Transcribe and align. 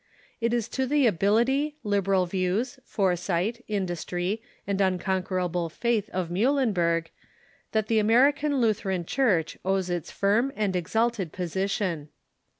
It 0.39 0.51
is 0.51 0.67
to 0.69 0.87
the 0.87 1.05
ability, 1.05 1.75
liberal 1.83 2.25
views, 2.25 2.79
foresight, 2.83 3.63
industr}', 3.69 4.39
and 4.65 4.81
unconquerable 4.81 5.69
faith 5.69 6.09
of 6.09 6.31
Muhlenberg 6.31 7.11
that 7.71 7.85
the 7.85 7.99
American 7.99 8.59
Lutheran 8.59 9.05
Church 9.05 9.59
owes 9.63 9.91
its 9.91 10.09
firm 10.09 10.51
and 10.55 10.75
exalted 10.75 11.31
j^osition. 11.31 12.07